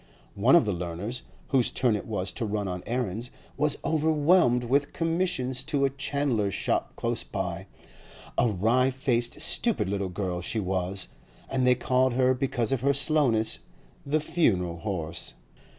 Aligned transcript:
One 0.33 0.55
of 0.55 0.65
the 0.65 0.73
learners, 0.73 1.21
whose 1.49 1.71
turn 1.71 1.95
it 1.95 2.07
was 2.07 2.31
to 2.31 2.43
run 2.43 2.67
on 2.67 2.81
errands, 2.87 3.29
was 3.55 3.77
overwhelmed 3.85 4.63
with 4.63 4.93
commissions 4.93 5.63
to 5.65 5.85
a 5.85 5.91
chandler's 5.91 6.55
shop 6.55 6.95
close 6.95 7.21
by; 7.23 7.67
a 8.35 8.47
wry 8.49 8.89
faced, 8.89 9.39
stupid 9.41 9.87
little 9.87 10.09
girl 10.09 10.41
she 10.41 10.59
was, 10.59 11.09
and 11.47 11.67
they 11.67 11.75
called 11.75 12.13
her, 12.13 12.33
because 12.33 12.71
of 12.71 12.81
her 12.81 12.95
slowness, 12.95 13.59
the 14.03 14.19
'funeral 14.19 14.77
horse. 14.77 15.35